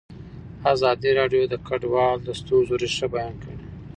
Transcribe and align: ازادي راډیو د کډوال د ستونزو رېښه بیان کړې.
ازادي 0.73 1.11
راډیو 1.19 1.43
د 1.49 1.55
کډوال 1.67 2.17
د 2.23 2.29
ستونزو 2.39 2.73
رېښه 2.81 3.07
بیان 3.13 3.33
کړې. 3.41 3.55